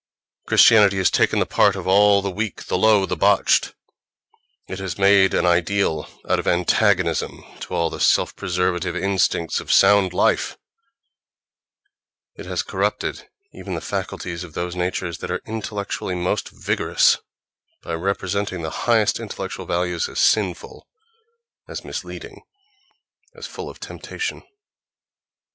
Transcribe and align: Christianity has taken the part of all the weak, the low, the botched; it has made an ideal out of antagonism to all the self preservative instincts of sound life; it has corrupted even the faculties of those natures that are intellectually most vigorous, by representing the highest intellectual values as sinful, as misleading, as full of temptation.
Christianity 0.47 0.97
has 0.97 1.11
taken 1.11 1.37
the 1.37 1.45
part 1.45 1.75
of 1.75 1.85
all 1.85 2.23
the 2.23 2.31
weak, 2.31 2.63
the 2.65 2.75
low, 2.75 3.05
the 3.05 3.15
botched; 3.15 3.75
it 4.67 4.79
has 4.79 4.97
made 4.97 5.35
an 5.35 5.45
ideal 5.45 6.09
out 6.27 6.39
of 6.39 6.47
antagonism 6.47 7.43
to 7.59 7.75
all 7.75 7.91
the 7.91 7.99
self 7.99 8.35
preservative 8.35 8.95
instincts 8.95 9.59
of 9.59 9.71
sound 9.71 10.11
life; 10.11 10.57
it 12.35 12.47
has 12.47 12.63
corrupted 12.63 13.27
even 13.53 13.75
the 13.75 13.79
faculties 13.79 14.43
of 14.43 14.53
those 14.55 14.75
natures 14.75 15.19
that 15.19 15.29
are 15.29 15.43
intellectually 15.45 16.15
most 16.15 16.49
vigorous, 16.49 17.19
by 17.83 17.93
representing 17.93 18.63
the 18.63 18.71
highest 18.87 19.19
intellectual 19.19 19.67
values 19.67 20.09
as 20.09 20.17
sinful, 20.19 20.87
as 21.67 21.85
misleading, 21.85 22.41
as 23.35 23.45
full 23.45 23.69
of 23.69 23.79
temptation. 23.79 24.41